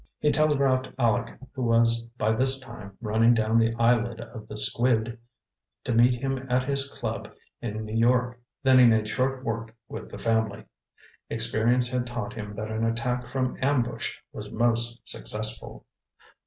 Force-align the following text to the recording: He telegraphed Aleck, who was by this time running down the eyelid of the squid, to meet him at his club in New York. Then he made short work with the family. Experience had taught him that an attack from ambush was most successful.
He 0.17 0.31
telegraphed 0.31 0.89
Aleck, 0.97 1.37
who 1.53 1.61
was 1.61 2.01
by 2.17 2.31
this 2.31 2.59
time 2.59 2.97
running 3.01 3.35
down 3.35 3.57
the 3.57 3.75
eyelid 3.75 4.19
of 4.19 4.47
the 4.47 4.57
squid, 4.57 5.19
to 5.83 5.93
meet 5.93 6.15
him 6.15 6.47
at 6.49 6.63
his 6.63 6.89
club 6.89 7.31
in 7.61 7.85
New 7.85 7.93
York. 7.93 8.41
Then 8.63 8.79
he 8.79 8.85
made 8.87 9.07
short 9.07 9.43
work 9.43 9.75
with 9.87 10.09
the 10.09 10.17
family. 10.17 10.63
Experience 11.29 11.87
had 11.87 12.07
taught 12.07 12.33
him 12.33 12.55
that 12.55 12.71
an 12.71 12.83
attack 12.83 13.27
from 13.27 13.59
ambush 13.61 14.15
was 14.33 14.49
most 14.51 15.07
successful. 15.07 15.85